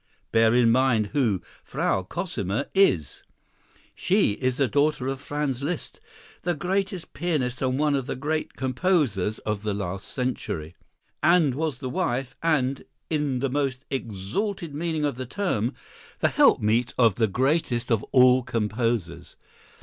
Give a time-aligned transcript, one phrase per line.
[0.31, 3.21] Bear in mind who "Frau Cosima" is.
[3.93, 5.99] She is the daughter of Franz Liszt,
[6.41, 10.75] the greatest pianist and one of the great composers of the last century,
[11.21, 15.71] and was the wife and, in the most exalted meaning of the term,
[16.17, 19.35] the helpmeet of the greatest of all composers!